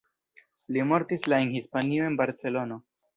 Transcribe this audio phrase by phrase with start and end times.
[0.77, 2.79] Li mortis la en Hispanio en Barcelono.